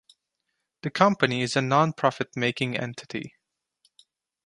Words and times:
The 0.81 0.89
company 0.89 1.43
is 1.43 1.55
a 1.55 1.61
non- 1.61 1.93
profit 1.93 2.35
making 2.35 2.75
entity. 2.75 3.35